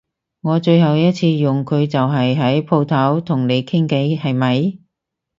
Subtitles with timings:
[0.41, 4.79] 我最後一次用佢就係喺舖頭同你傾偈係咪？